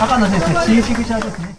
[0.00, 1.56] 赤野先生、新宿者ですね。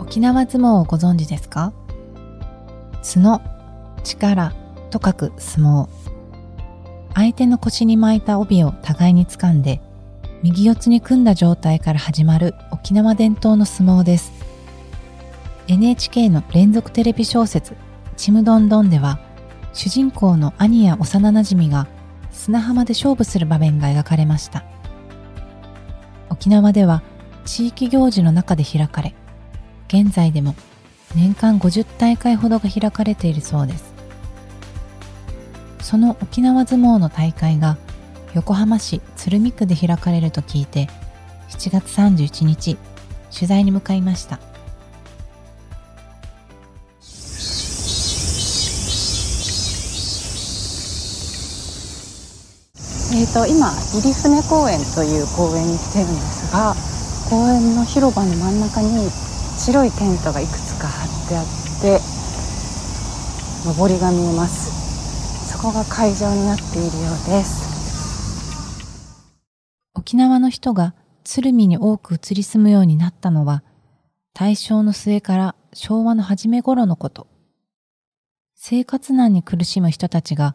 [0.00, 1.72] 沖縄相撲をご存知ですか？
[3.02, 3.40] 角、
[4.02, 4.52] 力
[4.90, 6.03] と書く相撲。
[7.14, 9.80] 相手の腰に巻いた帯を互いに掴んで、
[10.42, 14.32] 右四つに組んだ状態から始まる沖縄伝統の相撲です。
[15.68, 17.76] NHK の連続テレビ小説
[18.16, 19.20] ちむどんどんでは、
[19.72, 21.86] 主人公の兄や幼馴染が
[22.30, 24.64] 砂浜で勝負する場面が描かれました。
[26.30, 27.02] 沖縄では
[27.44, 29.14] 地域行事の中で開かれ、
[29.88, 30.54] 現在でも
[31.14, 33.93] 年間50大会ほどが開かれているそうです。
[35.84, 37.76] その沖縄相撲の大会が
[38.32, 40.88] 横浜市鶴見区で開かれると聞いて
[41.50, 42.78] 7月31日
[43.30, 44.40] 取材に向かいました。
[53.12, 56.74] えーと、今入船公園という公園に来てるんですが
[57.30, 59.08] 公園の広場の真ん中に
[59.58, 61.44] 白いテントがいくつか張ってあっ
[61.82, 62.00] て
[63.78, 64.83] 上りが見えます
[65.64, 69.24] こが会場になっているようです
[69.94, 73.62] 沖縄の人が鶴見に多く移り住むようになったのは
[74.34, 77.26] 大正の末から昭和の初め頃のこと
[78.54, 80.54] 生活難に苦しむ人たちが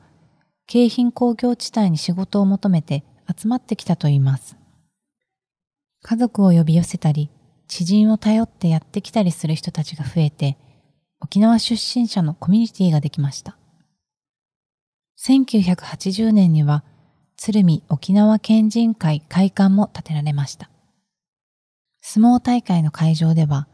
[0.68, 3.04] 京浜工業地帯に仕事を求めて
[3.36, 4.56] 集まってきたといいます。
[6.04, 7.30] 家族を呼び寄せたり、
[7.68, 10.58] 知人を頼ってやってきたりする人たちが増えて、
[11.22, 13.59] 沖縄出身者のコミュニティができました。
[15.22, 16.84] 1980年には、
[17.36, 20.70] 鶴見沖縄県人会会館も建てられました。
[22.02, 23.68] 相撲大会の会場では、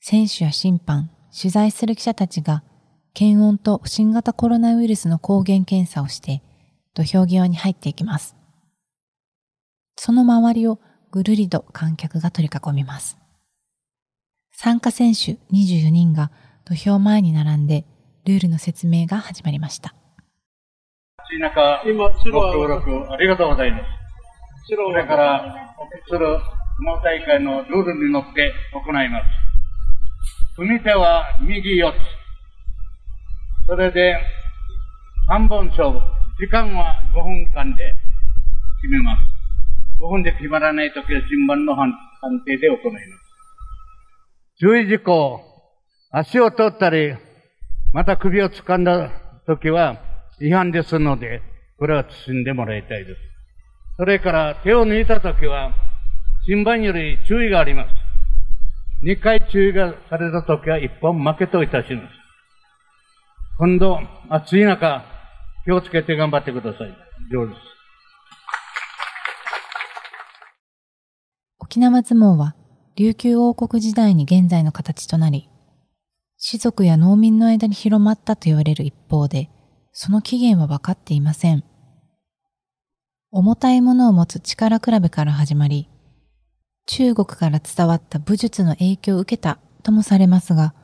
[0.00, 2.64] 選手や審判、取材する記者たちが
[3.12, 6.42] 検温と新型コロナウイルスの抗原検査をして
[6.94, 8.36] 土俵際に入っていきます。
[9.96, 10.80] その周りを
[11.10, 13.18] ぐるりと観客が取り囲みます。
[14.52, 16.30] 参加選手24人が
[16.64, 17.84] 土俵前に並んで
[18.24, 19.94] ルールの説明が始まりました。
[21.38, 23.84] 中、今、ご協力ありがとうございます。
[24.66, 26.26] それから、お送りする
[26.78, 29.26] 相撲大会のルールに乗って行います。
[30.56, 31.96] 組み手は右四つ。
[33.66, 34.16] それで、
[35.28, 36.00] 3本勝負。
[36.38, 37.94] 時間は5分間で
[38.80, 39.22] 決めます。
[40.02, 41.92] 5分で決まらないときは順番の判
[42.46, 43.04] 定で行います。
[44.58, 45.42] 注意事項、
[46.10, 47.14] 足を取ったり、
[47.92, 49.10] また首を掴んだ
[49.46, 50.09] ときは
[50.40, 51.42] 違反ですので、
[51.78, 53.20] これは包んでもらいたいです。
[53.98, 55.74] それから手を抜いたときは、
[56.46, 57.90] 審判より注意があります。
[59.04, 62.06] 2回注意がされたときは1本負けといたします。
[63.58, 64.00] 今度、
[64.30, 65.04] 暑い中、
[65.66, 66.96] 気をつけて頑張ってください。
[67.30, 67.70] 上手です。
[71.58, 72.54] 沖縄相撲は、
[72.96, 75.50] 琉球王国時代に現在の形となり、
[76.38, 79.50] 士族や農民の間に広まったと言われる一方で、
[79.92, 81.64] その起源は分かっていません。
[83.32, 85.88] 重たいものを持つ力比べから始まり、
[86.86, 90.74] 中国から伝わった武術の影響を受けたともされますが、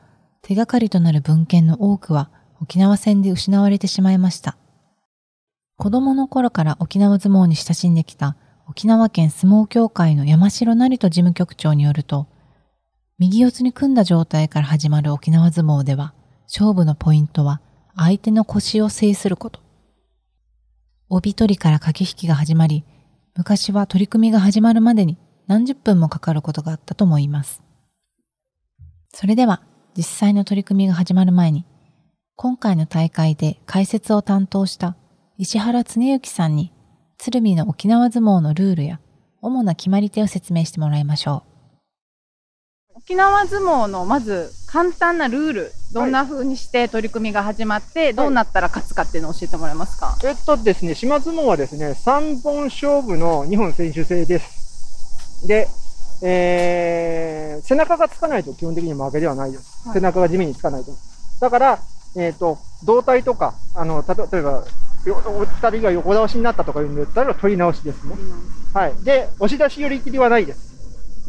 [0.41, 2.29] 手がかりとなる文献の多くは
[2.61, 4.57] 沖縄戦で失われてしまいました。
[5.77, 8.35] 子供の頃から沖縄相撲に親しんできた
[8.67, 12.27] 沖縄県相撲協会の山城成人事務局長によると、
[13.19, 16.13] 右四つに組んだ状態から始まる沖縄相撲では、
[16.47, 17.61] 勝負のポイントは
[17.97, 19.59] 相手の腰を制すること。
[21.09, 22.85] 帯取りから駆け引きが始まり、
[23.35, 27.63] 昔は取り組みが始まるまでに何十分もかかることがあったと思います。
[29.13, 29.63] それでは、
[29.95, 31.65] 実際の取り組みが始まる前に、
[32.35, 34.95] 今回の大会で解説を担当した
[35.39, 36.71] 石原恒之さんに
[37.17, 38.99] 鶴見の沖縄相撲のルールや
[39.41, 41.43] 主な決まり手を説明してもらいましょ
[42.93, 42.97] う。
[42.97, 55.47] 沖縄相撲のまず簡単なルール、どんな風にして取り組みが始まって、はい、どうなったら勝つかっていうのを教えてもらえますか、えっとですね、島相撲はですね、3本勝負の2本選手制です。
[55.47, 55.67] で、
[56.21, 59.87] えー、背中がつかないと基本的に負けではないです。
[59.87, 60.91] はい、背中が地面につかないと。
[61.39, 61.79] だから、
[62.17, 64.65] えっ、ー、と、胴体とか、あの、例えば、
[65.05, 68.15] 二人が横倒しになったとかいうんだったら取り直しですね。
[68.73, 68.95] はい。
[69.03, 70.75] で、押し出し寄り切りはないです。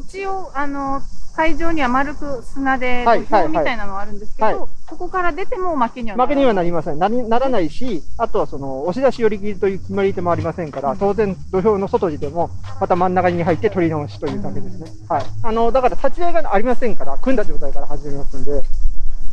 [0.08, 1.02] 一応、あの、
[1.38, 6.98] 会場には丸く砂ではい土俵みたいなのがあるんですけど、はいはいここから出ても負けにはな負けにはなりりません。
[6.98, 12.48] なりならないし、あとはその、押し出し寄り切りという決まり手もありませんから、当然土俵の外にでも、
[12.80, 14.90] また真ん中に入って取り直しというだけですね。
[15.08, 15.22] はい。
[15.42, 18.62] あの、だから立ち合いがありませんから、組んだ状態から始めますんで、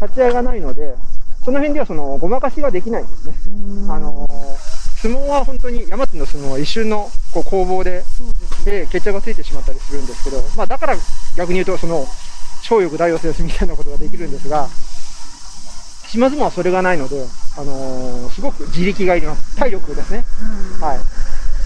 [0.01, 0.93] 立ち合いがないので、
[1.45, 3.35] その辺ではその、ごまかしができないんですね。
[3.89, 4.27] あの
[5.05, 8.03] 相撲は本当に、山津の相撲は一瞬のこう攻防で、
[8.65, 10.95] で決着がついてしまったりするんですけど、まあだから
[11.37, 12.07] 逆に言うと、その、
[12.63, 14.67] 超欲大王制みたいなことができるんですが、
[16.09, 17.23] 島相撲はそれがないので、
[17.57, 19.55] あのーすごく自力がいります。
[19.55, 20.25] 体力ですね。
[20.81, 20.99] はい。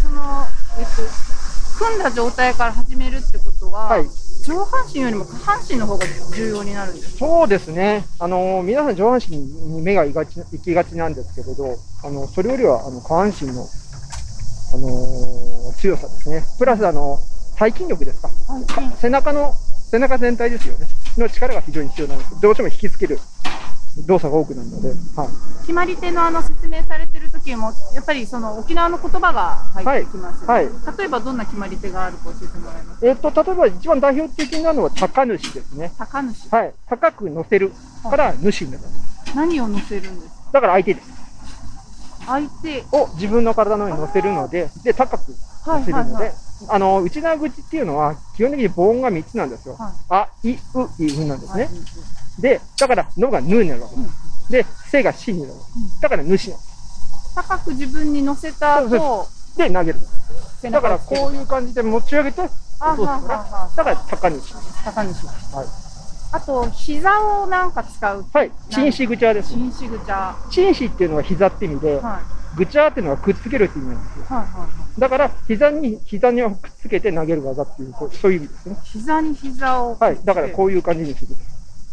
[0.02, 0.46] その、
[0.78, 6.06] えっと、組んだ状態から始めるってことは、はい上半身よりも下半身の方が
[6.36, 7.20] 重要になるんですか？
[7.20, 8.06] そうですね。
[8.20, 13.62] あのー皆さん上半身に目が行きがち行きがちなんですけれど、あの、それよりは、あの、下半身の、
[14.74, 16.44] あのー強さですね。
[16.58, 17.18] プラス、あの、
[17.58, 18.30] 背筋力ですか？
[19.00, 19.54] 背中の、
[19.92, 20.88] 背中全体ですよね。
[21.18, 22.42] の力が非常に必要なんです。
[22.42, 23.20] どうしても引きつける
[24.08, 25.28] 動作が多くなるので、はい。
[25.62, 30.54] 決まり手のあの説明されてる時も、やっぱりその沖縄の言葉が入ってきますよね。
[30.54, 33.06] はい例えばどんな決まり手があるか教えてもらえます？
[33.08, 35.92] えっ、と、例えば一番代表的なのは高主ですね。
[35.98, 36.50] 高主。
[36.50, 36.74] はい。
[36.88, 37.72] 高く乗せる
[38.04, 39.36] から主になります。
[39.36, 40.52] 何を乗せるんですか？
[40.54, 41.08] だから相手です。
[42.26, 42.84] 相手。
[42.92, 45.36] を自分の体の上に乗せるので、で、高く
[45.66, 46.34] 乗せるので、はいはいはい
[46.68, 49.76] あの、内縄口っていうのは、基本的に母音が3つなんですよ。
[49.76, 50.56] はいあ、い、う、
[51.04, 51.64] い、うなんですね。
[51.64, 51.72] はい
[52.42, 54.52] で、だから、のがぬになるわけです。
[54.52, 56.02] で、せがしになるわけです。
[56.02, 57.36] だから、主なんです。
[57.36, 59.28] 高く自分に乗せた後、
[59.58, 60.00] で、投げる。
[60.62, 62.42] 背だから、こういう感じで持ち上げて、
[62.80, 64.54] あ落とすからはははだから、高主。
[64.86, 65.26] 高主。
[65.56, 65.90] はい。
[66.32, 68.26] あと、膝をなんか使う。
[68.32, 68.52] はい。
[68.70, 69.50] チンシグチャーです。
[69.50, 70.36] 紳士ぐちゃ。
[70.52, 72.22] チンシっていうのは膝って意味で、は
[72.56, 72.58] い。
[72.58, 74.26] グチャーっていうのはくっつけるって意味なんですよ。
[74.26, 75.00] はいはいはい。
[75.00, 78.78] だから、膝に、膝にくっつけて投げる技っていうそういう意味ですね。
[78.84, 79.98] 膝に膝を。
[80.00, 80.20] はい。
[80.24, 81.36] だから、こういう感じにする。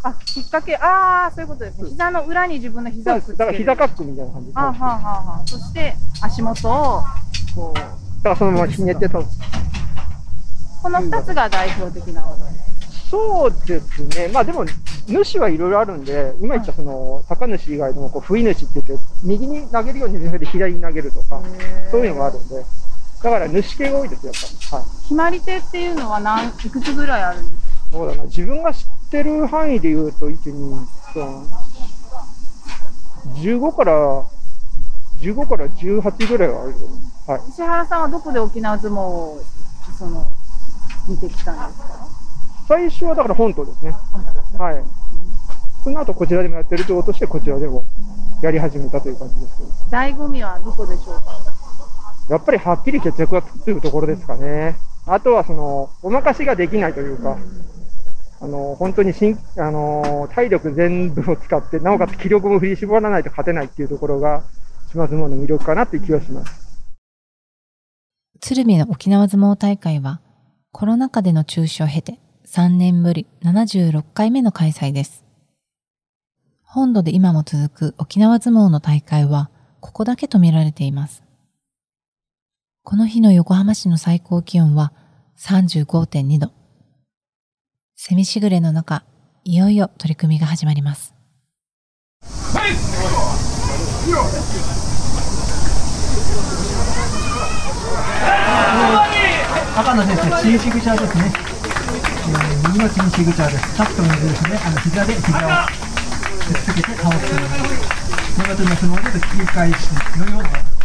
[0.08, 1.88] あ、引っ掛け、ああ、そういうことですね。
[1.90, 2.90] 膝の裏に自分の。
[2.90, 3.38] 膝をくっつける。
[3.38, 4.62] だから、膝カックみたいな感じですね。
[4.62, 5.46] あはあはあはあ。
[5.46, 7.02] そして、足元を、
[7.54, 7.90] こう、だか
[8.30, 9.38] ら、そのままひねって倒す。
[10.82, 13.08] この二つが代表的な技です。
[13.10, 14.28] そうですね。
[14.32, 14.64] まあでも、
[15.08, 21.40] 主はいろいろあるんで、今言ったその、高主以外でも、こう、不意主って言って、右に投げるようにで左に投げるとか、
[21.90, 22.64] そういうのがあるんで、
[23.22, 24.82] だから主系が多いですよ、やっぱり。
[24.82, 25.02] はい。
[25.02, 27.65] 決まり手っていうのは何、いくつぐらいあるんですか？
[27.90, 28.24] そうだな。
[28.24, 31.46] 自分が知ってる範囲で言うと、1、2、3、
[33.60, 34.24] 15から、
[35.20, 36.76] 15から18ぐらいはあるよ。
[37.26, 37.40] はい。
[37.48, 39.40] 石原さんはどこで沖縄相撲を、
[39.98, 40.26] その、
[41.08, 42.08] 見てきたんですか？
[42.68, 43.94] 最初はだから本島ですね。
[44.58, 44.84] はい。
[45.84, 47.86] その後こちらでもやってるということして、こちらでも
[48.42, 49.68] やり始めたという感じですけど。
[49.96, 51.22] 醍醐味はどこでしょうか？
[52.28, 54.76] やっぱりはっきり決着がつくというところですかね。
[55.06, 57.38] あとはその、お任せができないというか、
[58.40, 64.42] あの、本当にしん、あの、体力全部を使って、なおかつ気力も振り絞らないと勝てないっていうところが、
[64.90, 66.66] 島相撲の魅力かなっていう気がします。
[68.40, 70.20] 鶴見の沖縄相撲大会は
[70.70, 75.24] コロナ禍での中止を経て3年ぶり76回目の開催です。
[76.62, 79.50] 本土で今も続く沖縄相撲の大会は
[79.80, 81.25] ここだけと見られています。
[82.88, 84.92] この日の横浜市の最高気温は
[85.38, 86.52] 35.2度。
[87.96, 89.02] セミしぐれの中、
[89.42, 91.12] いよいよ取り組みが始まります。
[99.76, 101.32] 赤の先生、チンシグチャーですね。
[101.34, 103.76] えー右のチンシグチャーです。
[103.76, 104.60] タッと右ですね。
[104.64, 107.48] あの膝で膝をくっつけて倒すという。
[108.38, 109.74] 長手の相撲で切り返し
[110.18, 110.76] のような。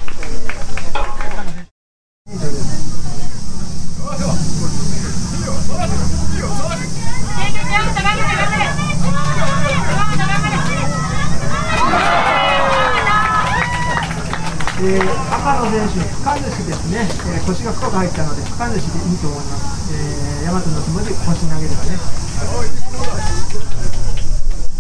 [14.84, 19.94] えー赤の選手、深主ですね、えー腰が深く入ったので、深主でいいと思います。
[19.94, 21.98] えー、大和の相撲で腰投げればね。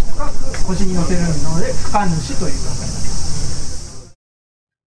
[0.09, 1.27] 深く腰に乗せるの
[1.59, 4.15] で、深主という考えです。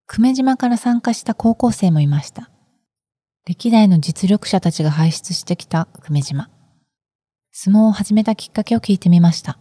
[0.08, 2.50] 久米島から参加した高校生もいました。
[3.46, 6.50] 歴代の実力者たちが輩出してきた久米島。
[7.52, 9.58] 相撲を始めたきっかけを聞いてみました。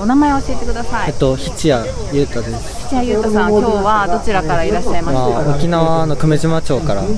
[0.00, 1.18] お名前を教えてくださいえっ。
[1.18, 2.86] と、七谷裕太です。
[2.88, 7.08] 土屋優太さん、今日はどちらからいらっしゃいまましたあ、沖縄の久米島町から高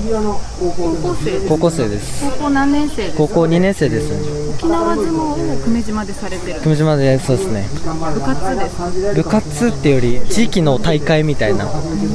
[0.69, 2.25] 校生です高校生です。
[2.25, 3.11] 高校何年生です？
[3.11, 4.49] か高校2年生ですね。
[4.57, 7.67] 沖縄相撲を久米島でされてる久米島でそうですね。
[8.13, 11.65] 部活です部活ってより、地域の大会みたいな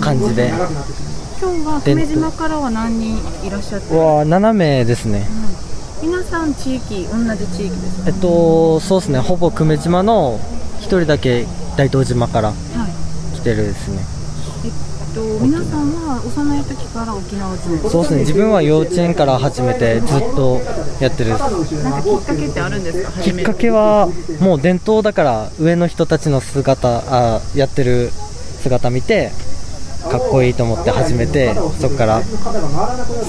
[0.01, 0.53] 感じで。
[1.41, 5.27] 今日は久米島からは何人いらっしゃってわあ、7名ですね。
[6.05, 8.11] 皆さん地域同じ地域ですか？
[8.11, 9.21] えっとそうですね。
[9.21, 10.39] ほぼ久米島の
[10.79, 11.47] 一人だけ
[11.79, 12.53] 大東島から
[13.35, 14.05] 来てるですね。
[14.67, 18.21] えっと皆さんは幼い時から沖縄相撲そうですね。
[18.21, 20.61] 自分は幼稚園から始めてずっと
[21.01, 21.49] やってるなんか
[22.03, 23.23] きっかけってあるんですか？
[23.23, 24.09] きっかけは
[24.41, 29.31] もう伝統だから上の人たちの姿あやってる姿見て
[30.11, 32.23] かっこいいと思って始めてそこから。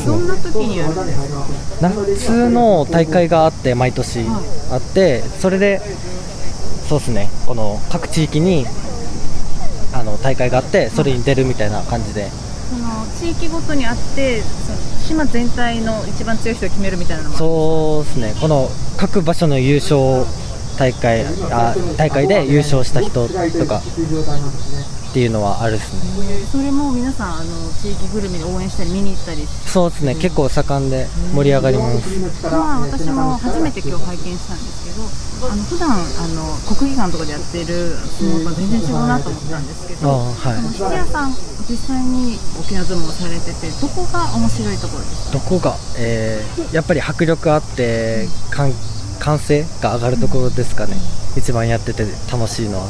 [0.05, 1.45] どんな時にやるんですか
[1.81, 4.25] 夏の大会があって毎年
[4.71, 5.81] あってそれで
[6.87, 7.29] そうですね。
[7.47, 8.65] この各地域に
[9.93, 12.29] あの大会があってそれに出るみたいな感じで。
[12.65, 14.41] その地域ごとにあって
[15.07, 18.33] 島全体の一番強い人を決めるみたいなのもそうですね。
[18.41, 20.25] この各場所の優勝
[20.77, 23.33] 大会あ大会で優勝した人と
[23.65, 23.81] か
[25.15, 26.43] っていうのはあるですね。
[26.51, 30.13] それも皆さんあの地域ぐるみで応援したり見に行ったりそうですね。
[30.19, 32.43] 結構盛んで盛り上がります。
[32.43, 35.95] まあ私も初めて今日拝見したんですけどあの普段あ
[36.35, 40.67] の国技館とかでやっている相撲とは全然違うなと思ったんですけど、あはい。
[40.75, 41.31] 質屋さん
[41.63, 45.39] 実際に沖縄相撲をされててどこが面白いところですか？
[45.39, 48.67] どこが、えーやっぱり迫力あって歓
[49.19, 50.97] 歓声が上がるところですかね
[51.35, 52.85] 一番やってて楽しいのは。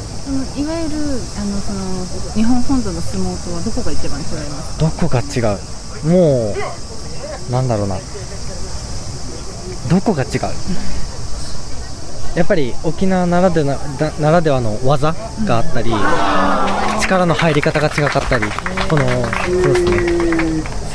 [0.55, 0.95] いわゆる
[1.37, 5.59] あのその日本本土の相撲とはどこが一番違いますどこが違う？
[6.07, 7.97] もうなんだろうな。
[9.89, 10.39] どこが違う？
[12.35, 15.13] やっぱり沖縄ならではなならではの技
[15.45, 15.89] があったり、
[17.01, 18.45] 力の入り方が違かったり
[18.89, 20.14] このそうですね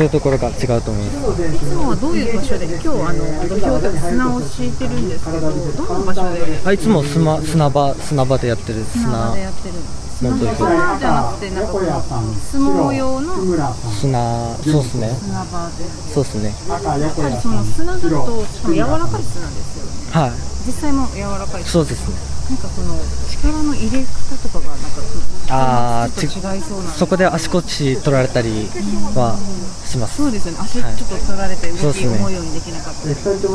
[0.00, 1.44] そういうところが違うと思います。
[1.44, 3.20] いつもはどういう場所で今日あの
[3.52, 6.40] 土俵で砂を敷いてるんですけどどんな場所で？
[6.64, 9.74] あいつも砂砂場砂場でやってる砂砂場でやってる。
[9.76, 13.44] 砂じゃなくてなんかこの相撲用の
[13.92, 15.12] 砂そうですね。
[15.20, 15.84] 砂場で。
[15.84, 16.48] そうですね。
[16.48, 18.08] やっぱりその砂だと
[18.48, 20.16] しかも柔らかい砂ですよね。
[20.16, 20.32] はい。
[20.64, 22.16] 実際も柔らかいそうですね。
[22.48, 22.96] なんかこの
[23.28, 24.08] 力の入れ方
[24.48, 25.04] とかがなんか
[25.50, 26.84] あーちょっと違いそうな。
[26.84, 28.68] んでそこで足腰取られたり
[29.14, 29.36] は
[29.84, 30.16] します。
[30.16, 30.58] そうですよね。
[30.62, 32.16] 足ちょっと取られて動きそうですね。
[32.16, 33.54] 思うようにできなかったりそういうとこ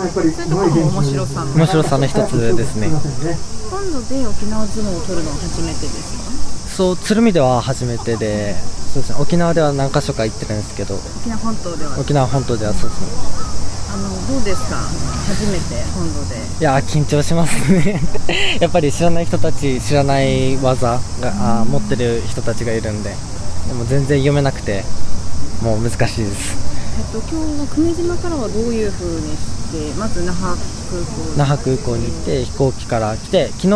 [0.62, 2.88] ろも面白さの面白さの一つですね。
[2.88, 3.00] 今
[3.92, 6.14] 度で沖縄相撲を取るのは初めてです
[6.68, 6.75] か？
[6.75, 8.54] そう鶴見では初めてで
[8.94, 9.18] そうですね。
[9.20, 10.96] 沖縄では何か所か行ってるんですけど。
[10.96, 12.00] 沖縄本島では。
[12.00, 13.08] 沖縄本島ではそうですね。
[13.08, 13.55] あ
[13.98, 14.78] のどうですか？
[15.28, 16.36] 初めて本土で。
[16.60, 18.00] いやー緊張しますね。
[18.62, 21.00] やっぱり知らない人たち知らない技が
[21.60, 23.10] あー持ってる人たちがいるんで
[23.68, 24.84] でも全然読めなくて
[25.62, 26.56] もう難しいです。
[26.98, 33.70] えっと今日は久米島からはどういう風にしてまず那覇空港那覇空港に行って飛行機から来て昨日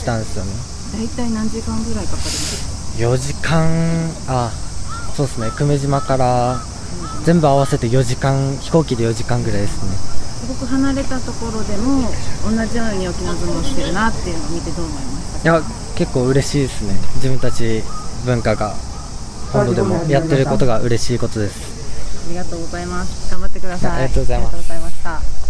[0.00, 0.50] 来たんですよね。
[0.92, 2.66] 大体何時間ぐらいかかります
[2.98, 4.50] ？4時間あ
[5.16, 5.50] そうですね。
[5.56, 6.60] 久米島から
[7.24, 9.90] 全部合わせて4時間飛行機で4時間ぐらいですね。
[10.46, 12.08] すごく離れたところでも
[12.44, 15.62] 同じように沖縄相撲をしてるなっていうのを見てどう思いましたいや
[15.96, 16.94] 結構嬉しいですね。
[17.16, 17.82] 自分たち
[18.24, 18.74] 文化が
[19.52, 22.26] 本土でもやってることが嬉しいことです。
[22.26, 23.30] ありがとうございます。
[23.30, 24.04] 頑張ってください。
[24.04, 24.54] ありがとうございます。
[24.54, 25.46] ありがとうございました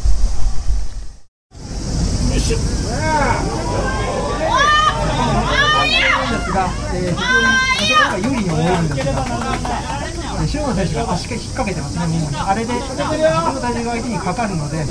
[6.56, 7.16] が、えー、
[7.76, 9.06] 非常に有利に思えるんです。
[9.06, 9.95] が、えー、
[10.44, 12.36] 塩野選手が足が引っ掛けてますね、ももに。
[12.36, 14.86] あれで自分の体重が相手にかかるので、えー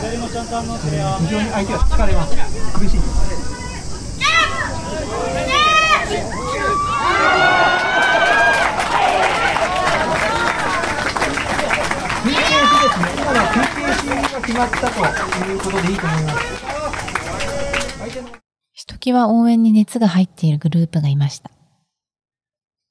[1.20, 2.36] 非常に相手は疲れます。
[2.74, 3.56] 苦しいです。
[12.26, 14.94] 休憩しですね、今のは休憩しが決まったと
[15.46, 16.38] いうことでいいと思います。
[18.00, 18.28] 相手の
[18.74, 21.52] ひときわ応援に熱が入っているグループがいました。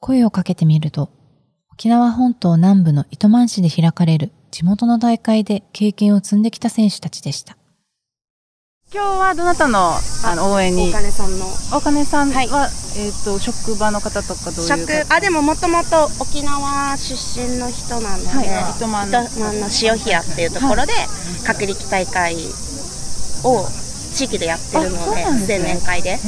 [0.01, 1.11] 声をかけてみると、
[1.76, 7.57] 沖縄本島南部の糸満市で開かれる地元の大会で経験を積んできた選手たちでした。
[8.93, 9.90] 今日はどなたの
[10.25, 10.90] あの応援に？
[10.90, 11.45] お金さんの。
[11.76, 12.47] お金さんは、はい。
[12.47, 15.07] えっ、と職場の方とかどういう？
[15.11, 18.76] あでももともと沖縄出身の人なので、はい。
[18.76, 19.11] 糸満。
[19.11, 20.93] の糸満の塩平っていうところで、
[21.45, 22.37] 隔力大会
[23.43, 23.66] を
[24.14, 25.59] 地域でやってるのでなんですね。
[25.59, 26.21] 青年会で、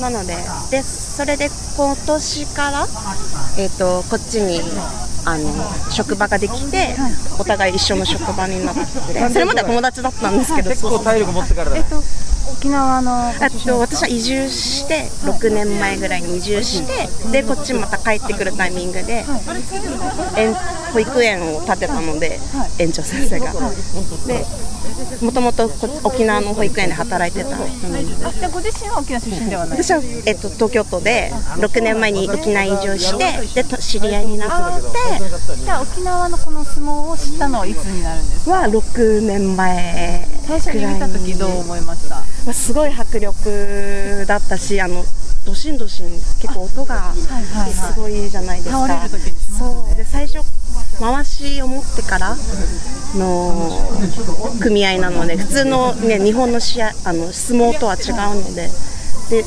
[0.00, 0.36] なので
[0.70, 2.86] でそれで今年から、
[3.58, 4.60] えー、とこっちに
[5.24, 5.52] あの
[5.90, 6.94] 職場ができて、
[7.40, 12.00] お互い一緒の職場になってそれまでは友達だったんですけど結構体力持ってからえっ、と
[12.52, 19.24] 沖縄のあと私は移住して6年前ぐらいに移住してでこっちまた帰ってくるタイミングで、
[20.36, 20.54] 園
[20.92, 22.38] 保育園を建てたので、
[22.78, 23.52] 園長先生が。
[24.26, 24.44] で
[25.22, 25.70] もともと
[26.04, 27.70] 沖縄の保育園で働いてたので
[28.04, 29.82] じゃあご自身は沖縄出身ではない？
[29.82, 34.86] 私は、えっと、東京都で6年前に沖縄移住してでと知り合いになって。
[35.64, 38.52] じゃあ沖縄のこの相撲を知ったのはいつになるんですか？
[38.52, 42.16] は6年前最初に見た時どう思いました？
[42.16, 45.04] まあすごい迫力だったしあの
[45.44, 47.28] ドシンドシン結構音がす
[48.00, 49.68] ごいじゃないですか、倒れる時にしますね。
[49.86, 49.94] そう。
[49.94, 50.15] で最初
[51.00, 52.36] 回しを持ってから
[53.14, 53.70] の
[54.60, 58.68] 組合なので普通の、ね、日本の試合あの相撲とは違うので
[59.30, 59.44] で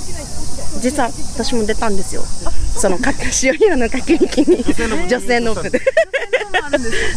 [0.82, 2.22] 実は私も出たんですよ。
[2.22, 3.12] そのか
[3.44, 4.63] 塩平の角力に。
[5.08, 5.82] 女性の部で。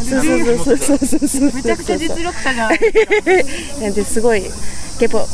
[0.08, 1.52] そうそうそうそうそうそう。
[1.52, 4.60] めちゃくちゃ実力者じゃないですかですごい結構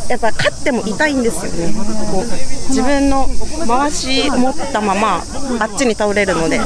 [0.08, 1.74] やっぱ勝っても痛いんですよね。
[2.10, 2.24] こう
[2.68, 3.28] 自分の
[3.66, 5.22] 回し持ったまま
[5.58, 6.60] あっちに倒れるので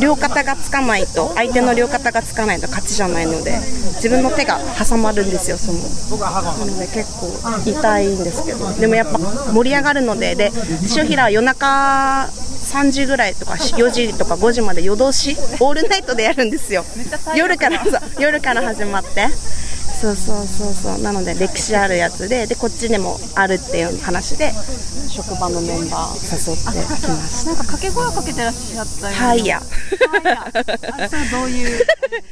[0.00, 3.58] 両肩がつかないと相手の両肩がつかないと勝ちじゃないので
[3.96, 5.78] 自分の手が挟まるんですよその。
[6.20, 7.28] なので結構
[7.64, 8.72] 痛いんですけど。
[8.74, 10.52] でもやっぱ盛り上がるのでで
[10.96, 16.84] 塩平は夜中3時ぐらいとか4時とか5時まで夜通しオールナイトでやるんですよ。
[17.34, 17.82] 夜から
[18.18, 19.28] 夜から始まって。
[20.00, 21.02] そうそうそうそう。
[21.02, 24.52] なので歴史あるやつででこっちでもあるっていう話で
[25.08, 26.62] 職場のメンバー誘って
[27.00, 29.64] きましなんか掛け声をかけてらっしゃったよたはいやは
[30.20, 31.86] いやあそれはどういう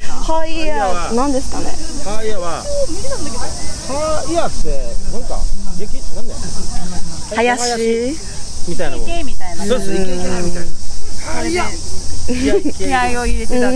[0.05, 1.65] はいやなんですかね？
[2.05, 5.41] ハーイヤは、ハーイヤって、なんか、
[5.79, 6.41] 劇、なんだよ。
[7.35, 8.17] 林？
[8.69, 9.07] みたいなもん。
[9.07, 9.65] みたいな。
[9.65, 10.71] そうです、イケイケみたいな。
[11.25, 11.65] ハーイヤ
[12.73, 13.71] 気合を入れてた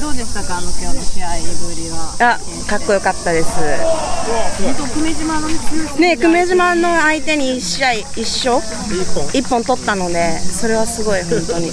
[0.00, 0.58] どうでしたか？
[0.58, 1.28] あの今日の試合
[1.66, 2.16] ぶりは。
[2.20, 3.48] あかっこよかったです。
[3.50, 5.54] 本当久米島のね
[5.98, 11.70] ね久米島の相手に1試合一勝1本取ったのでそれはすごい本当に。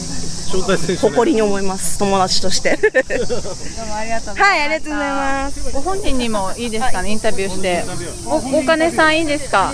[0.47, 1.97] 誇りに思います。
[1.99, 2.77] 友達として。
[2.77, 4.43] どうもありがとうございました。
[4.43, 5.71] はいありがとうございます。
[5.73, 7.11] ご本人にもいいですかね？
[7.11, 7.83] インタビューして。
[8.25, 9.73] お大金さんいいですか？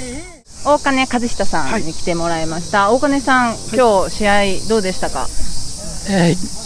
[0.66, 5.28] 大金和久さんに来てもらいました、大金さん今日試合どうでしたか、
[6.10, 6.63] えー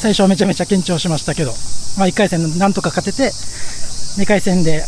[0.00, 1.52] 最初はめちゃめちゃ緊張しましたけど、
[1.98, 4.82] まあ、1回戦なんとか勝てて、2回戦で、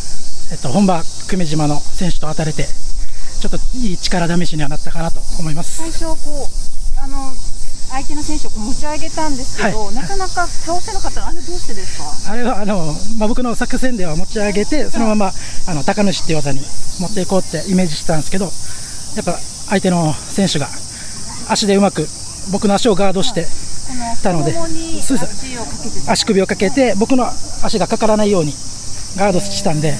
[0.50, 5.78] えっと、本場久米島の選手と当たれて、ちょっといい力試しにはなったかなと思います。
[5.78, 7.32] 最初こうあの
[7.90, 12.32] 相手の選手を持ち上げたんですけど、はいなかなか倒せなかったのあれどうしてですか？
[12.32, 15.32] あれはあの、まあ、僕の作戦では持ち上げて、そのまま
[15.68, 16.60] あの高主っていう技に
[17.00, 19.32] 持っていこうってイメージしてたんですけど、やっぱ
[19.68, 20.68] 相手の選手が
[21.48, 22.08] 足でうまく
[22.50, 23.46] 僕の足をガードして
[24.22, 24.54] たので
[26.08, 27.26] 足首をかけて、僕の
[27.62, 28.52] 足がかからないように
[29.16, 29.94] ガードしたんで、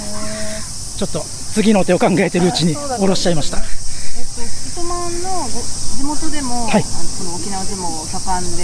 [0.96, 1.20] ちょっと
[1.52, 3.58] 次の手を考えてるうちに下ろしちゃいました。
[3.58, 4.42] えっと、
[4.80, 6.82] 糸満のご地元でも、はい。
[6.82, 8.62] あの沖縄相撲盛んで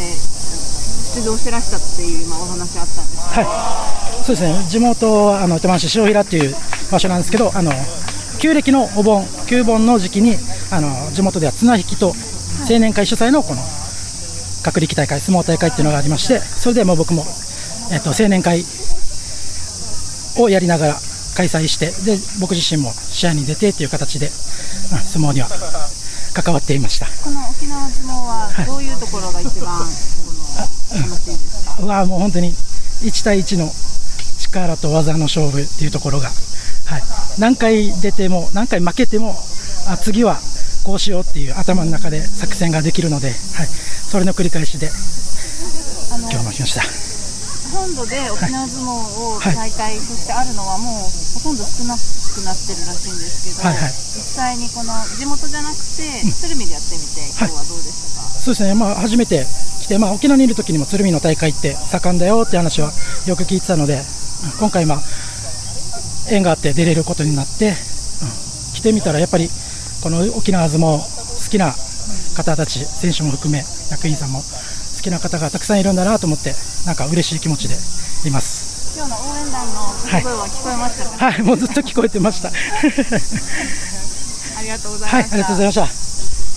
[1.14, 6.54] 出場してらしたっていう今お話あったんですけど、はい、そうですね、地元はあの糸満市塩平っていう
[6.90, 7.72] 場所なんですけど、あの
[8.38, 10.36] 旧暦のお盆、旧盆の時期に
[10.70, 12.14] あの地元では綱引きと
[12.66, 13.60] 青年会主催のこの
[14.64, 17.24] 各力大会、相撲大会っていうのがありまして、それでもう僕も、
[17.92, 18.64] えっと青年会
[20.38, 20.94] をやりながら
[21.36, 24.32] 開催して、で僕自身も試合に出てっていう形で、うん
[25.04, 25.48] 相撲には
[26.34, 27.06] 関わっていました。
[27.22, 29.84] この沖縄相撲はどういうところが一番、こ
[30.96, 33.70] の楽しいですか、うわもう本当に1対1の
[34.38, 37.02] 力と技の勝負っていうところが、はい、
[37.38, 39.34] 何回出ても何回負けても
[39.88, 40.38] あ次は
[40.88, 43.36] こうしようっていう頭の中で作戦ができるので、はい、
[44.08, 44.88] それの繰り返しで
[46.32, 46.80] 今日も来ました。
[47.76, 53.92] 本土で沖縄相撲を大会としてあるのはもうほとんど少なくなってるらしいんですけど、はいはい。
[53.92, 59.44] 実際にこの地元じゃなくて鶴見でやってみて、今日はどうでしたか、そうですね、まあ、初めて
[59.84, 62.92] 来て、まあ、沖縄にいる時にも鶴見の大会って盛んだよって話は
[63.28, 64.00] よく聞いてたので、
[64.58, 65.02] 今回、まあ、
[66.32, 69.48] 縁があって出れることになって、うん来てみたらやっぱり
[70.02, 71.74] この沖縄相撲好きな
[72.36, 74.44] 方たち、選手も含め、役員さんも好
[75.02, 76.54] きな方がたくさんいるんだなと思って、
[76.86, 77.74] なんか嬉しい気持ちで
[78.28, 78.96] います。
[78.96, 79.80] 今日の応援団の
[80.22, 82.48] 声は聞こえましたか、はい、もうずっと聞こえてました。
[82.48, 82.52] あ
[84.62, 86.08] りがとうございはい、ました、ありがとうございました。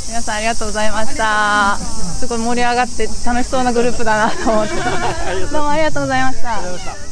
[0.08, 1.77] 皆さんありがとうございました。
[2.19, 4.73] すごい盛り上がって楽しそうなグループだなと思って。
[5.51, 7.11] どうもありがとうございました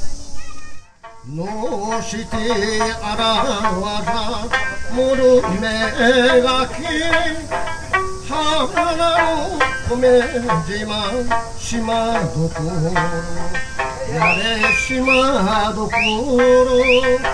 [1.35, 2.37] のして
[3.03, 3.23] あら
[3.79, 4.49] わら
[4.95, 6.73] もろめがけ
[8.67, 10.23] 花を米
[10.65, 11.13] 島
[11.57, 12.69] 島どころ
[14.11, 17.29] やれ島どころ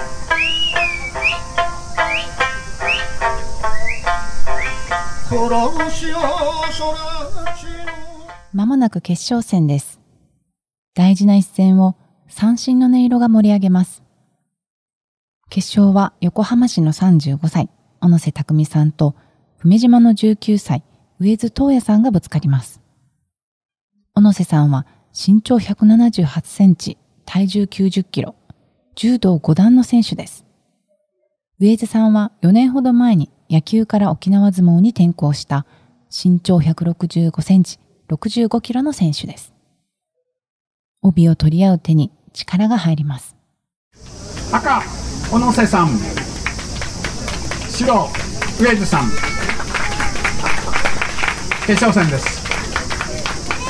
[8.53, 9.99] まもなく決勝戦です。
[10.93, 11.95] 大事な一戦を
[12.37, 14.03] 三振の音色が盛り上げます。
[15.49, 17.69] 決勝は横浜市の35歳、
[18.01, 19.15] 小野瀬匠さんと、
[19.61, 20.83] 久米島の19歳、
[21.17, 22.81] 上津東也さんがぶつかります。
[24.15, 28.35] 小野瀬さんは身長178センチ、体重90キロ、
[28.95, 30.45] 柔道5段の選手です。
[31.61, 35.65] 上津さんは4年ほど前に野球から沖縄相撲に転向した
[36.11, 39.53] 身長165センチ、65キロの選手です。
[41.01, 43.35] 帯を取り合う手に力が入ります。
[44.51, 44.83] 赤
[45.31, 45.89] 小野瀬さん
[47.69, 48.09] 白
[48.59, 49.09] 上津さん
[51.65, 52.45] 決勝戦です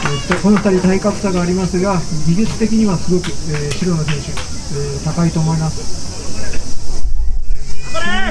[0.05, 1.95] えっとこの2人体格差がありますが、
[2.27, 6.05] 技術的にはすごく、えー白の選手、えー高いと思います。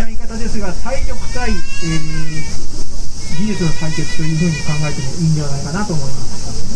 [0.07, 1.59] 言い方ですが、体力対、えー
[3.39, 6.74] 技術の対決というふうに考えてもいいんではないかなと思います。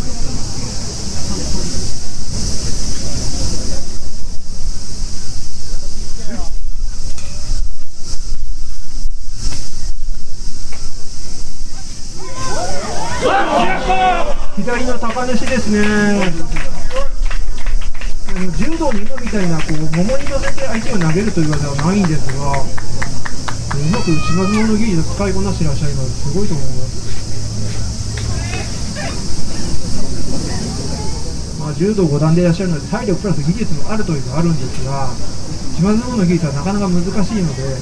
[13.19, 15.83] 左の高主ですね。
[18.55, 22.63] 柔道の今みたいなこう桃に乗せて相手を投げるという技はないんですが、う
[23.91, 26.99] まく島相撲の技術を使いこなしていらっしゃるのですごいと思います。
[31.59, 35.09] まあ、柔道5段でいらっしゃるので体力プラス技術もあるというのはあるんですが、
[35.75, 37.75] 島相撲の技術はなかなか難しいので、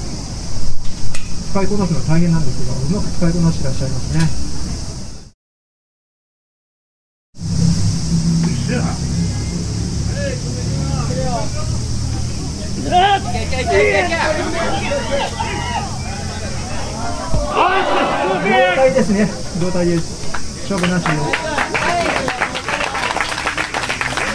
[1.53, 4.56] 使いこなすのは大変なんですが、うまく使いこなしていらっしゃいますね。
[13.77, 13.83] 同
[18.75, 19.29] 体ですね。
[19.61, 20.17] 同体です。
[20.69, 21.15] 勝負なしです。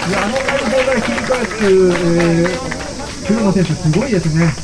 [0.09, 4.55] いや、あの体勢から切り返す、えー、古野選手、すごいですね。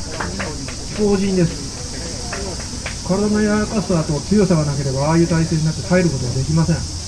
[0.97, 3.07] 強靭です。
[3.07, 6.98] 体の柔らかさと強さがなければ、ああいう体勢になって耐えることはできません。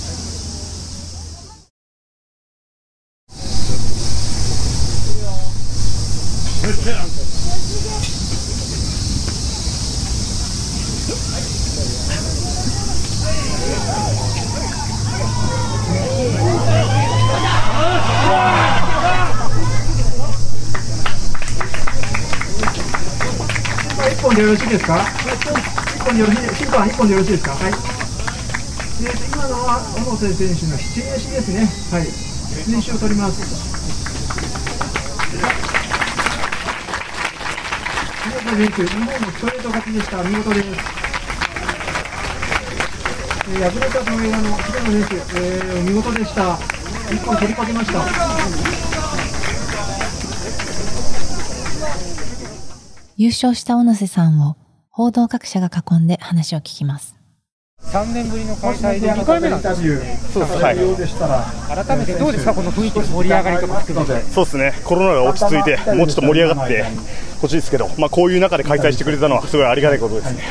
[24.32, 24.96] 本でよろしいですか？
[24.96, 27.52] 一本でよろしい審判一本でよろしいですか？
[27.52, 27.72] はい。
[27.72, 31.68] えー今のは小野瀬選手の七足ですね。
[31.92, 32.08] はい。
[32.64, 33.42] 七足を取ります。
[38.28, 40.24] 宮田選手、日本のストレート勝ちでした。
[40.24, 40.68] 見事です。
[43.50, 46.58] えー敗れた上の平野選手、えー、見事でした。
[47.12, 48.00] 一本取りかけました。
[53.22, 54.58] 優勝した小野瀬さんを
[54.90, 57.16] 報道各社が囲んで話を聞きます。
[57.84, 60.00] 3年ぶりの開催で2回目なんですよ
[60.34, 60.78] そうですはい
[61.86, 64.22] 改めてどうですか、この雰囲気、盛り上がりとか含めて。
[64.24, 66.84] そうですね、コロナが落ち着いて、もうちょっと盛り上がって
[67.40, 70.42] ほしいですけど、まあ、こういう中で開催してくれたのは、すごいありがたいことですね。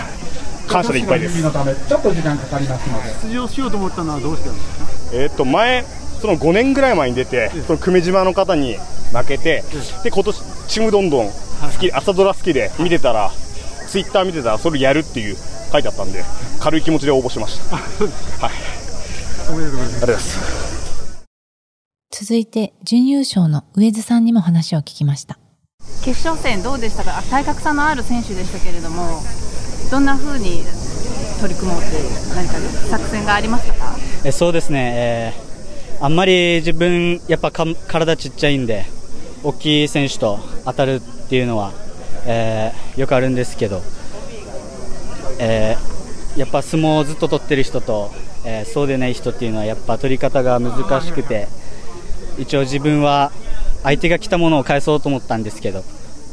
[0.68, 1.42] 感謝でいっぱいです。
[1.42, 1.52] ちょっ
[2.02, 5.16] と時間かかりますので出場しようと思ったのはどうしてですか？
[5.16, 5.82] えーっと前、
[6.20, 8.76] その5年ぐらい前に出て、その久米島の方に
[9.12, 9.64] 負けて、
[10.04, 11.30] で今年ちむどんどん
[11.70, 13.30] 好き、朝ドラ好きで見てたら、
[13.86, 15.36] ツイッター見てたら、それやるっていう
[15.72, 16.24] 書いてあったんで、
[16.60, 17.76] 軽い気持ちで応募しました。
[17.76, 18.52] はい、
[19.50, 20.60] おめでとうございますありがとうございます。
[22.12, 25.38] 続いて準優勝の上津さんにも話を聞きました。
[26.04, 27.18] 決勝戦どうでしたか？
[27.18, 29.22] あ体格差のある選手でしたけれども
[29.90, 30.62] どんな風に
[31.40, 32.54] 取り組もうっていう何か
[32.90, 33.96] 作戦がありましたか？
[34.24, 35.50] えそうですね、えー
[36.02, 38.86] あんまり自分、やっぱか体ちっちゃいんで
[39.42, 41.72] 大きい選手と当たるっていうのは、
[42.26, 43.82] えーよくあるんですけど、
[45.38, 48.10] えーやっぱ相撲をずっと取ってる人と、
[48.44, 51.46] えーそうでない人っていうのはやっぱ取り方が難しくて
[52.36, 53.30] 一応自分は
[53.84, 55.82] 相手が来たものを返そうと思ったんですけど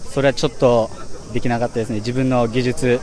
[0.09, 0.89] それはちょっと
[1.31, 1.97] できなかったですね。
[1.97, 2.99] 自分の技術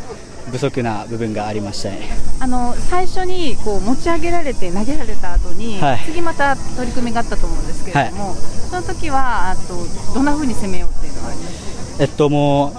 [0.50, 2.00] 不足な部分がありましたね。
[2.40, 6.00] あの最初にこう持ち上げられて投げられた後に、はい。
[6.04, 9.76] 次また取り組みがあったと思うんですけれども、その時はあと
[10.12, 12.72] どんな風に攻めようっていうのはありましたえっとも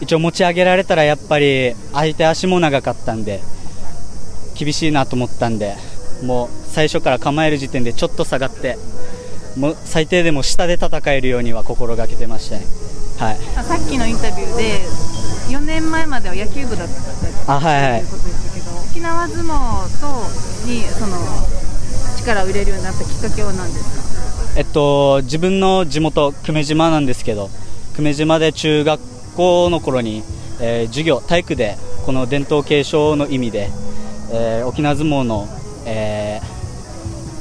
[0.00, 3.40] う一応持ち上げられたらやっぱり相手足も長かったんで
[4.54, 5.76] 厳しいなと思ったんで
[6.24, 8.76] もう最初から構える時点でちょっと下がって
[9.56, 12.64] もう最低でも下で戦えるようには心がけてましたね。
[13.18, 13.38] はい。
[13.56, 14.78] あさっきのインタビューで
[15.50, 21.16] 4年前までは野球部だったっていはいはいことでしたけど沖縄相撲とにその
[22.16, 24.10] 力を入れるようになったきっかけは何です
[24.56, 27.50] えっと、自分の地元、久米島なんですけど、
[27.96, 29.00] 久米島で中学
[29.36, 30.22] 校の頃に、
[30.60, 31.76] えー授業、体育で
[32.06, 33.70] この伝統継承の意味で、
[34.32, 35.46] えー沖縄相撲の、
[35.86, 36.60] えー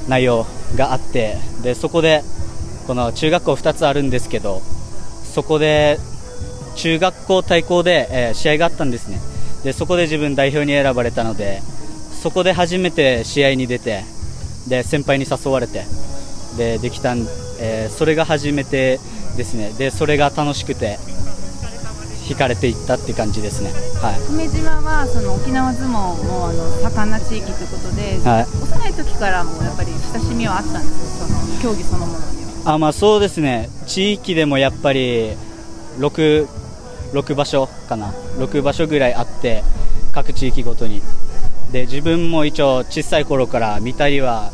[0.10, 2.24] 内容があってで、そこで
[2.88, 4.62] この中学校2つあるんですけど、
[5.24, 6.00] そこで
[6.76, 9.20] 中学校対抗で、え試合があったんですね
[9.64, 11.62] で、そこで自分代表に選ばれたので、
[12.24, 14.04] そこで初めて試合に出て、
[14.68, 15.84] で先輩に誘われて。
[16.58, 17.20] でできたん、
[17.60, 19.00] えーそれが初めて
[19.38, 19.72] ですね。
[19.78, 20.98] でそれが楽しくて
[22.28, 23.72] 惹かれていったって感じですね。
[24.02, 24.20] はい。
[24.28, 28.46] 久米島はその沖縄相撲もあの盛んな地域ということで、はい。
[28.46, 32.24] 幼い時からもやっぱり親しみはあったんですよその競技そのものに
[32.66, 32.74] は。
[32.74, 33.70] あまあそうですね。
[33.88, 35.32] 地域でもやっぱり
[35.98, 36.48] 6,
[37.14, 38.14] 6場所かな。
[38.38, 39.64] 6場所ぐらいあって
[40.14, 41.02] 各地域ごとに。
[41.72, 44.52] で自分も一応小さい頃から見たりは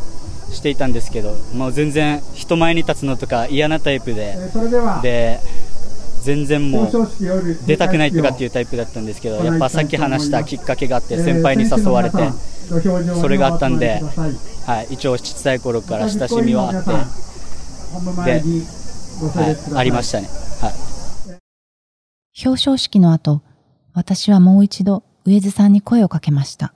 [0.52, 5.40] していたんですけどもう全然人前に立つのとか嫌なタイプでそれではで
[6.24, 6.92] 全然もう
[7.68, 12.18] 出たくないとかっていうタイプだったんですけどやっぱさっき話したきっかけがあって先輩に誘われて
[13.22, 14.02] それがあったんで、
[14.66, 16.90] はい、一応小さい頃から親しみはあって
[17.94, 18.62] 本部前に
[19.22, 19.74] ご整列ください。
[19.74, 20.28] はい、ありましたね、
[20.62, 20.74] はい、
[22.44, 23.42] 表彰式の後、
[23.94, 26.74] 私はもう一度上津さんに声をかけました。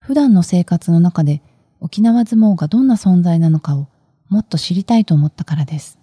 [0.00, 1.42] 普段の生活の中で
[1.80, 3.86] 沖縄相撲がどんな存在なのかを
[4.28, 5.98] もっと知りたいと思ったからです。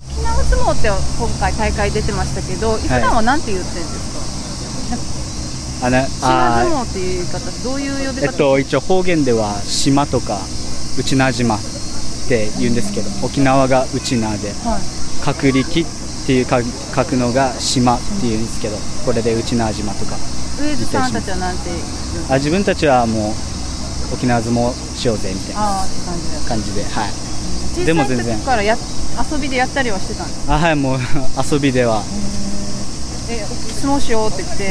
[0.00, 8.26] 沖縄相撲って今回大会出てましたけど、普段は何て言ってるんですか、あの島あ相撲っていう言い方どういう呼び方？
[8.26, 10.38] えっと、一応方言では島とか
[10.96, 11.58] 内名島っ
[12.28, 15.24] て言うんですけど沖縄が内名ではい。
[15.24, 15.84] 隔力っ
[16.26, 20.16] ていうか書くのが島っていうんですけどこれで内名島とか。
[20.60, 22.34] 上津さんたちはなんて言うんですか？
[22.34, 23.34] あ自分たちはもう
[24.12, 25.60] 沖縄相撲しようぜみたいな
[26.48, 27.84] 感じではい。
[27.86, 28.36] でも全然。
[28.38, 28.76] 時からや
[29.32, 30.54] 遊びでやったりはしてたんですか？
[30.54, 30.98] あはいもう
[31.52, 32.02] 遊びでは。
[33.28, 33.46] え
[33.80, 34.64] 相撲しようって言って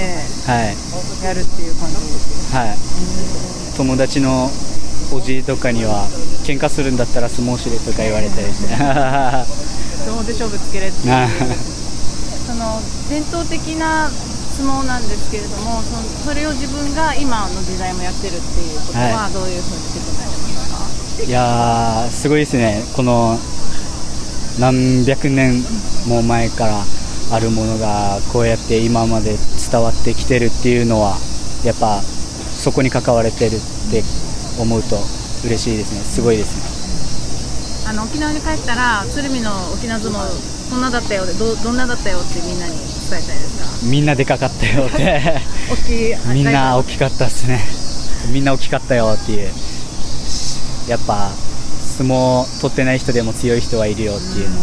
[0.45, 0.75] はい。
[1.23, 1.95] やるっていう感じ
[2.55, 2.77] はい。
[3.77, 4.51] 友達の
[5.11, 6.05] おじいとかには
[6.43, 8.75] 喧嘩するんだったら相撲しれとか言われたりして。
[8.75, 10.97] 相撲で勝負つけれって
[12.47, 14.09] その伝統的な
[14.59, 19.33] 相撲なんですけれどもそのそれを自分が今の時代もやってるっていうことははい。
[19.33, 22.83] どういうふうに受け止められますか、いやーすごいですね。
[22.95, 23.39] この
[24.59, 25.63] 何百年
[26.07, 26.83] も前から
[27.31, 29.37] あるものがこうやって今まで
[29.71, 31.15] 伝わってきてるっていうのは
[31.63, 33.59] やっぱそこに関われてるっ
[33.91, 34.03] て
[34.59, 34.97] 思うと
[35.45, 36.01] 嬉しいですね。
[36.01, 37.89] すごいですね。
[37.89, 43.89] あの沖縄に帰ったら鶴見の沖縄相撲こんなだったよでどどんなだったよってみんなに伝えたいですか？
[43.89, 45.41] みんなでかかったよって。
[45.71, 47.59] 大きいみんな大きかったですね。
[48.31, 49.49] みんな大きかったよっていう。
[50.87, 51.29] やっぱ
[51.97, 54.49] 相撲取ってない人でも強い人はいるよっていう。
[54.49, 54.55] の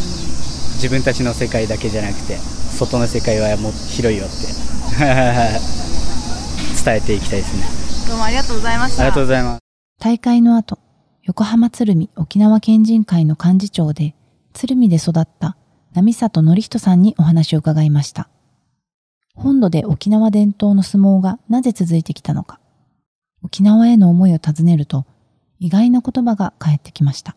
[0.74, 2.38] 自分たちの世界だけじゃなくて
[2.78, 4.36] 外の世界はもう広いよって。
[6.84, 7.64] 伝えていきたいですね。
[8.08, 9.02] どうもありがとうございました。
[9.02, 9.60] ありがとうございます。
[10.00, 10.78] 大会の後、
[11.24, 14.14] 横浜鶴見沖縄県人会の幹事長で、
[14.54, 15.56] 鶴見で育った
[16.02, 18.28] 波里則人さんにお話を伺いました。
[19.34, 22.60] 本土で沖縄伝統の相撲がなぜ続いてきたのか、
[23.42, 25.06] 沖縄への思いを尋ねると、
[25.58, 27.34] 意外な言葉が返ってきました。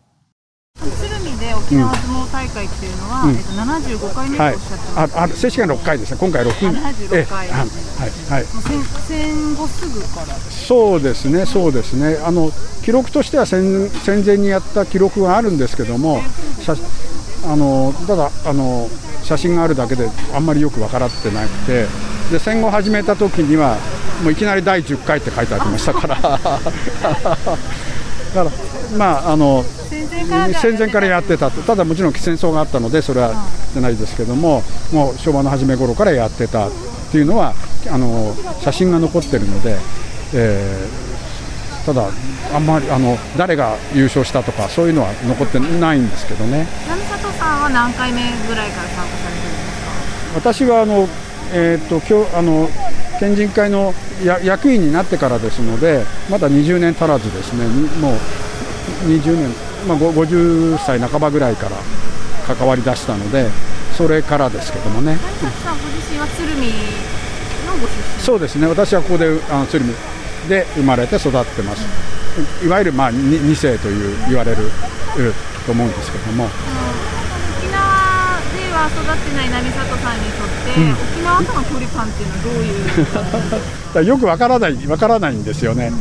[0.77, 0.89] 鶴
[1.23, 3.35] 見で沖縄相撲大会っていうのは、うん。
[3.35, 7.17] えっと、75回目とおはいっしゃってまし、た、ああ正式が6回ですね、今回6あ76回。
[7.19, 7.23] ええ。
[7.23, 7.49] はい。
[7.49, 8.43] はい。
[8.43, 10.35] 戦戦後すぐから。
[10.35, 12.51] そうですね、そうですね、あの
[12.83, 16.21] 記録としては戦戦前にやった記録があるんですけども、
[16.61, 16.75] 写
[17.45, 18.87] あのただあの、
[19.23, 21.85] 写真があるだけであんまりよく分からってなくて、
[22.31, 23.77] で戦後始めた時には、
[24.23, 26.39] もういきなり第10回って書いてありましたから、 だか
[28.35, 28.45] ら、
[28.97, 29.63] まあ、あの
[30.61, 36.71] 戦前からやってたと、ただもちろん戦争があったので、それはじゃないですけども、もう昭和の初め頃からやってたっ
[37.11, 37.53] ていうのは、
[37.89, 39.77] あの写真が残ってるので、
[40.33, 41.08] えー
[41.85, 42.07] ただ、
[42.53, 46.67] あんまりあの誰が優勝したとか、そういうのは残ってないんですけどね。
[46.87, 50.49] 波里さんは何回目ぐらいから参加されてるんですか？
[50.51, 51.07] 私はあの、
[51.53, 52.69] えー、と今日あの
[53.19, 58.15] 県人会のや役員になってからですので、まだ20年足らずですね、にもう
[59.07, 59.49] 20年、
[59.87, 61.77] まあ、ご50歳半ばぐらいから
[62.55, 63.49] 関わり出したので、
[63.97, 65.17] それからですけどもね、
[65.63, 68.23] さんご自身は鶴見のご出身。
[68.23, 69.93] そうですね、私はここであの鶴見
[70.47, 71.85] で生まれて育ってます、
[72.65, 75.33] いわゆる、まあ、に二世という言われるうん
[75.65, 76.45] と思うんですけども。
[76.45, 76.51] 沖
[77.71, 80.91] 縄でが育ってない成里さんにとって、うん。
[80.93, 84.05] 沖縄との距離感っていうのはどういう？
[84.09, 85.91] よくわからないわからないんですよね、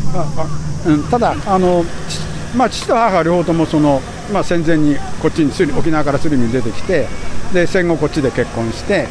[0.86, 2.20] うん、ただあの、ち
[2.56, 4.00] まあ、父と母が両方ともその、
[4.32, 7.06] まあ、戦前にこっちに沖縄から鶴見に出てきて
[7.52, 9.06] で戦後こっちで結婚して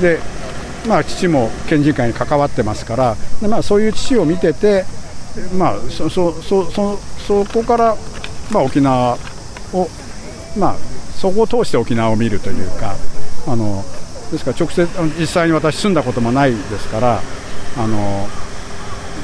[0.00, 0.18] で、
[0.88, 4.84] まあ、父も県人会に関わってますからで、まあ、そういう父を見てて、
[5.56, 7.96] まあ、そそそそそこから、
[8.50, 9.14] まあ、沖縄
[9.72, 9.88] を、
[10.58, 10.76] まあ、
[11.16, 12.96] そこを通して沖縄を見るというか
[13.46, 13.84] あの
[14.32, 14.88] ですから直接
[15.18, 17.20] 実際に私住んだこともないですから
[17.76, 18.26] あの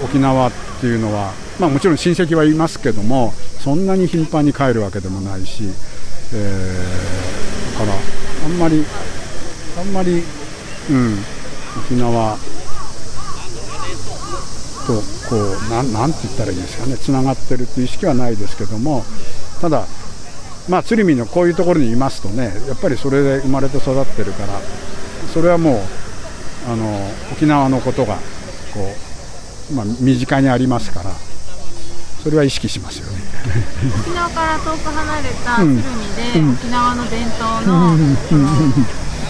[0.05, 5.65] 沖縄っていうのは、まあ、もちろん親戚はいますけどもそんなに頻繁に帰るわけでもないし、
[6.35, 7.93] えーだから
[8.47, 8.85] あんまり
[9.79, 10.23] あんまり、
[10.91, 11.19] うん、
[11.85, 12.37] 沖縄
[14.87, 16.97] とこうなんなんて言ったらいいんですかね。
[16.97, 19.05] つながってるっていう意識はないですけども
[19.61, 19.87] ただ
[20.69, 24.61] まあ鶴見のこういうところにいますとねやっぱりそれで生まれて育ってるから
[25.33, 25.79] それはもう
[26.69, 28.17] あの沖縄のことが
[28.75, 28.95] こ
[29.71, 31.11] う、まあ、身近にありますから
[32.23, 33.23] それは意識しますよね。
[34.01, 35.81] 沖縄から遠く離れたうん。
[35.81, 36.53] 鶴見で、うん。
[36.55, 37.95] 沖縄の伝統の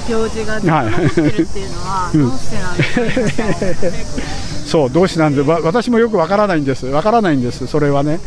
[0.09, 2.83] 行事が残ってるっていうのは、うんどうしてなんで
[3.93, 8.21] すか、そう、どうしてなんで、わ私もよくわからないんです、わからないんです、それはね、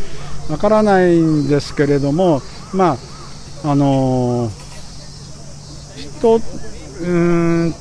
[0.50, 2.42] わからないんですけれども、
[2.74, 2.98] ま
[3.64, 4.70] あ、あのー
[6.20, 7.74] 人、うーん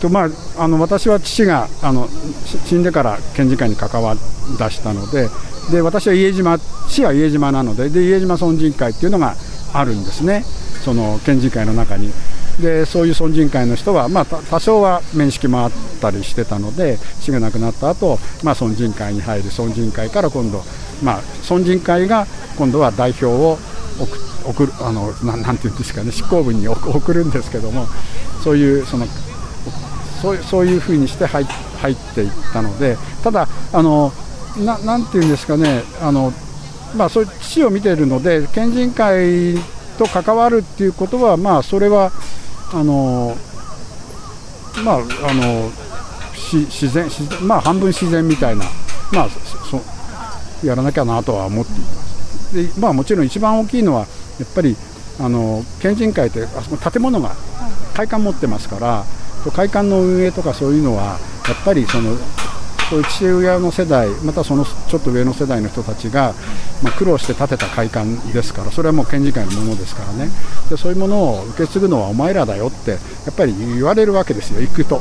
[0.00, 4.20] と、まあ、あの私は父があのし死んでから県人会に関わり
[4.58, 5.28] 出したので、
[5.70, 9.34] で私は家島、父は家島なのでで、家島村人会っていうのが
[9.72, 10.44] あるんですね、
[10.84, 12.12] その県人会の中に。
[12.60, 20.62] でそういう村人会の人は、まあ、多少は面識もあったりしてたので父が亡くなった後、まあ村人会に入り村人会から今度、
[21.02, 23.58] まあ、村人会が今度は代表を
[23.98, 27.86] 送送るあのななんていうんですかね執行部に送送るんですけども
[28.42, 29.06] そういうその
[30.20, 34.12] そうそういうふうにして入入っていったのでただあの
[34.58, 36.32] ななんていうんですかねあの、
[36.96, 39.54] まあ、そういう父を見ているので県人会
[39.98, 42.12] と関わるっていうことはまあそれは
[42.74, 43.36] あの
[44.84, 45.00] まああ
[45.34, 45.70] の
[46.34, 48.64] し自然自然まあ半分自然みたいな
[49.12, 52.74] まあそそやらなきゃなとは思っています。
[52.74, 54.00] でまあもちろん一番大きいのは
[54.40, 54.76] やっぱり
[55.20, 57.36] あの県人会ってあそこ建物が
[57.94, 59.04] 会館持ってますから
[59.52, 61.04] 会館の運営とかそういうのは
[61.46, 62.16] やっぱりその
[62.94, 66.32] そう父親の世代またそのちょっと上の世代の人たちが、
[66.82, 70.30] まあ、苦労して建てた会館ですからそれはもう県議会のものですからね。
[70.70, 72.96] でそういうものを受け継ぐのはお前らだよってや
[73.30, 75.00] っぱり言われるわけですよ行くと。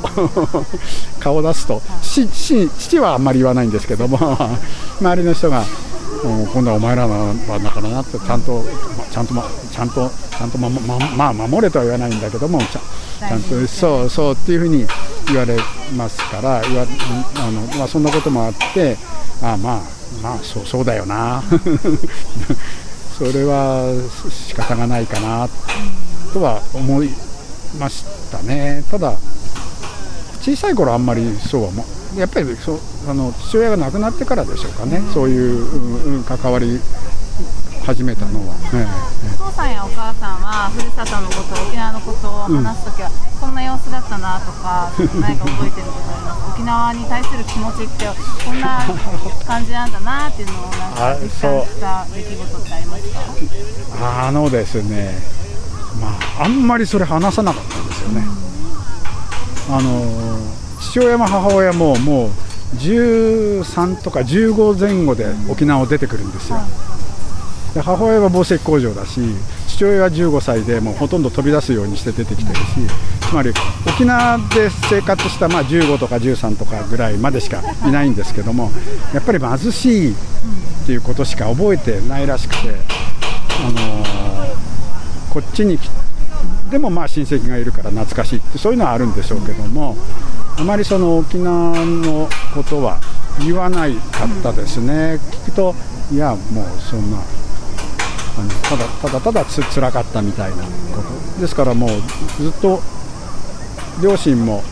[1.19, 1.81] 顔を出すと。
[2.01, 4.17] 父はあんまり言わないんですけども
[4.99, 5.63] 周りの人が
[6.23, 8.63] 今度はお前らの番だからなってちゃんと
[8.97, 14.85] まちゃんとまちゃんとちゃんとまままあ守れとは言わないんだけどもちゃんとそうそうっていうふうに
[15.27, 15.57] 言われ
[15.97, 16.85] ますから言わ
[17.35, 18.97] あの、まあ、そんなこともあって
[19.41, 19.81] あまあ
[20.21, 21.43] まあそうそうだよな。
[23.17, 23.85] それは
[24.29, 25.47] 仕方がないかな
[26.33, 27.09] とは思い
[27.77, 28.83] ましたね。
[28.89, 29.13] ただ
[30.41, 35.41] 小さい頃あんまりそうはもやっぱりそうあの父親が亡くなってからでしょうかね、そういう、
[36.05, 36.79] うんうん、関わり
[37.85, 38.87] 始めたのは、え
[39.35, 43.09] お父さんやお母さんはふるさとのこと沖縄のことを話すときは、
[43.41, 48.07] こんな様子だったなとか何か覚えてることあります沖縄に対する気持ちって
[48.45, 48.79] こんな
[49.45, 53.19] 感じなんだなっていうのをなんか感した出来事ってありますか？
[53.99, 55.17] えあのですね、
[55.99, 58.23] まあ、あんまりそれ話さなかったんですよね。
[59.69, 60.62] あの
[60.93, 62.29] 父親も母親ももう
[62.75, 66.59] 13とか15前後で沖縄を出てくるんですよ。
[67.73, 69.19] で母親は紡績工場だし
[69.69, 72.63] 父親は15歳でもうほとんど飛び出すようにして出てきてるし
[73.27, 73.49] つまり
[73.87, 78.69] 沖縄で生活したまあ15とか13とかぐらいまでしかいないんですけども
[79.15, 80.15] やっぱり貧しいっ
[80.85, 82.69] ていうことしか覚えてないらしくて、
[83.65, 84.13] あのー
[85.31, 85.89] こっちに来
[86.69, 89.95] でもまあ親戚がいるから懐かしいってそういうのはあるんでしょうけども
[90.57, 92.99] あまりその沖縄のことは
[93.39, 95.75] 言わないかったですね、聞くと
[96.11, 101.41] いやもうそんなあのただただただつ辛かったみたいなこと。
[101.41, 101.89] ですからもう
[102.41, 102.79] ずっと
[104.01, 104.63] 両親も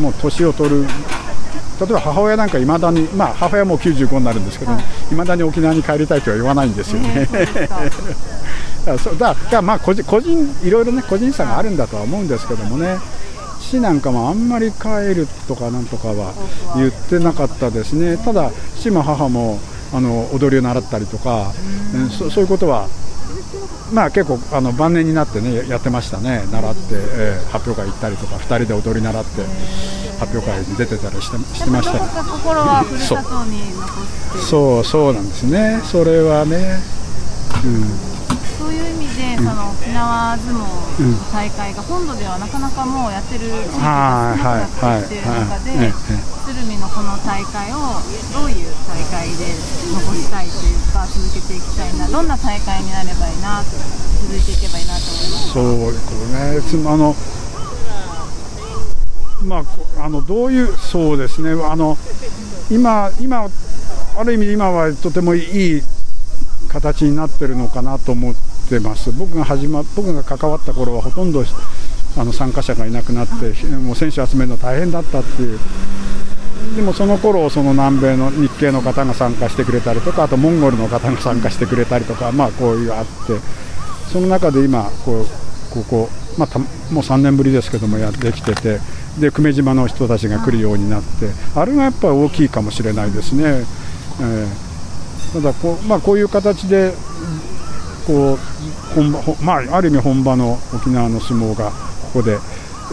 [0.00, 5.14] もう年を取る例えば母親なんかいまだに、まあ、母親も95になるんですけどい。
[5.14, 7.28] ま、だに沖縄に帰りたいとは言わないんですよね。
[9.18, 9.36] だか。
[9.52, 12.98] らまあ個人個人いろいろね個人差があるんだとは思うんですけどもね
[13.68, 16.32] 父なんかもあんまり帰るとかなんとかは
[16.76, 18.16] 言ってなかったですね。
[18.16, 19.58] ただ父も母も
[19.92, 21.52] あの踊りを習ったりとか、
[21.94, 22.10] うん。
[22.10, 22.88] そそういうことは
[23.92, 26.46] まあ結構あの晩年になってねやってましたね。
[26.50, 29.42] 習って、えー、発表会行ったりとか2人で踊り習って
[30.18, 32.22] 発表会に出てたりしてしてました。
[32.22, 34.38] 心はふるさとに残って。
[34.38, 35.80] そうそうなんですね。
[35.84, 36.80] それはね、
[37.64, 37.68] う
[38.14, 38.17] ん
[39.38, 45.70] その沖縄相撲の大会が本土ではなかなかもうやってる地域が少なくなってきている中で、
[46.42, 48.02] 鶴見のこの大会を
[48.34, 49.54] どういう大会で
[49.94, 53.70] 残したいというか続けていきたいなどんな大会になればいいなと
[54.26, 57.14] 続いていけばいいなと思いますそうですねあの
[59.38, 59.62] ま
[59.98, 61.96] あ、あのどういうそうですねあの
[62.72, 63.46] 今今
[64.16, 65.82] ある意味今はとてもいい
[66.68, 69.12] 形になってるのかなと思ってます。
[69.12, 71.44] 僕が始ま僕が関わった頃はほとんど
[72.16, 75.58] あの参加者がいなくなってもう選手集めるの大変だったっていう。
[76.76, 83.38] でもその頃その南米の日系の方が参加してくれたりとかあとモンゴルの方が参加してくれたりとかまあこういうあって。
[84.12, 85.26] その中で今こう
[85.70, 86.08] ここ、
[86.38, 86.58] まあ、
[86.92, 88.80] もう3年ぶりですけどもやってきてて。
[89.18, 91.30] で久米島の人たちが来るようになって。
[91.56, 93.64] あれがやっぱり大きいかもしれないですね。
[94.20, 96.92] えー、ただこう,、まあ、こういう形で
[98.06, 98.38] こう
[98.94, 101.74] 本場、まあ、ある意味本場の沖縄の相撲がこ
[102.14, 102.38] こで、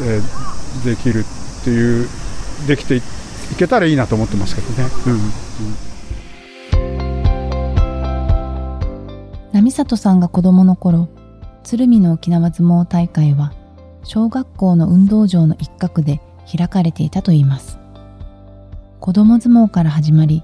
[0.01, 1.25] えー、できる
[1.61, 2.07] っていう
[2.67, 3.01] できてい
[3.57, 4.89] けたらいいなと思ってますけどね。
[5.07, 5.21] うんうん。
[9.53, 11.07] 波里さんが子供の頃
[11.63, 13.53] 鶴見の沖縄相撲大会は
[14.03, 16.21] 小学校の運動場の一角で
[16.55, 17.79] 開かれていたといいます。
[18.99, 20.43] 子供相撲から始まり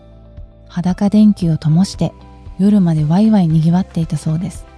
[0.67, 2.13] 裸電球を灯して
[2.57, 4.70] 夜までワイワイ賑わっていたそうです。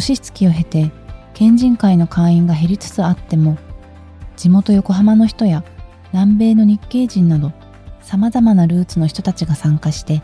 [0.00, 0.90] 年月を経て
[1.34, 3.58] 県人会の会員が減りつつあっても
[4.36, 5.64] 地元横浜の人や
[6.12, 7.52] 南米の日系人など
[8.00, 10.22] 様々なルーツの人たちが参加して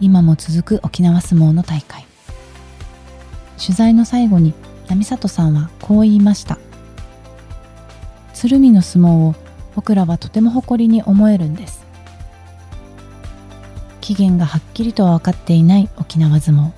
[0.00, 2.04] 今も続く沖縄相撲の大会。
[3.56, 4.52] 取材の最後に
[4.88, 6.58] 波里さんはこう言いました。
[8.34, 9.34] 鶴見の相撲を
[9.76, 11.86] 僕らはとても誇りに思えるんです。
[14.00, 16.72] 起源がはっきりとは分かっていない沖縄相撲。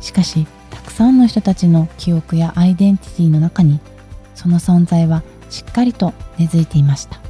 [0.00, 0.46] しかし
[0.92, 3.80] くさんの人たちの記憶やアイデンティティの中に
[4.34, 7.21] その存在はしっかりと根付いていました。